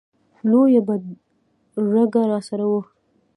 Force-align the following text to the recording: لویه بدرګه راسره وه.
لویه 0.49 0.81
بدرګه 0.87 2.21
راسره 2.31 2.65
وه. 2.71 2.81